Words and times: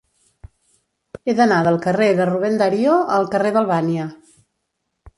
He 1.25 1.35
d'anar 1.41 1.59
del 1.69 1.77
carrer 1.85 2.09
de 2.21 2.27
Rubén 2.31 2.59
Darío 2.65 2.99
al 3.19 3.31
carrer 3.37 3.55
d'Albània. 3.59 4.11